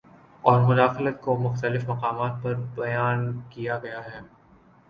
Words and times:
اور 0.43 0.61
مداخلت 0.61 1.21
کو 1.21 1.35
مختلف 1.37 1.87
مقامات 1.89 2.41
پر 2.43 2.53
بیان 2.75 3.31
کیا 3.49 3.77
گیا 3.77 4.03
ہے 4.05 4.19